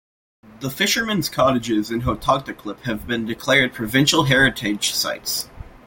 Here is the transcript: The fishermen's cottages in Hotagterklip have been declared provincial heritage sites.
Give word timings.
The 0.61 0.71
fishermen's 0.71 1.29
cottages 1.29 1.91
in 1.91 2.01
Hotagterklip 2.01 2.79
have 2.85 3.05
been 3.05 3.27
declared 3.27 3.71
provincial 3.71 4.23
heritage 4.23 4.93
sites. 4.95 5.47